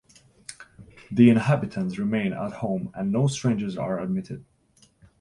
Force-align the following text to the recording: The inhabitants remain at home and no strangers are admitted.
The 1.11 1.29
inhabitants 1.29 1.99
remain 1.99 2.33
at 2.33 2.53
home 2.53 2.89
and 2.95 3.11
no 3.11 3.27
strangers 3.27 3.77
are 3.77 3.99
admitted. 3.99 4.43